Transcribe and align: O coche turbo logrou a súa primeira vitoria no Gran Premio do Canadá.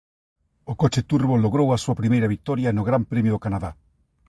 O 0.71 0.73
coche 0.81 1.01
turbo 1.11 1.41
logrou 1.43 1.67
a 1.71 1.81
súa 1.83 1.99
primeira 2.01 2.31
vitoria 2.35 2.75
no 2.75 2.83
Gran 2.89 3.03
Premio 3.11 3.33
do 3.33 3.43
Canadá. 3.45 3.71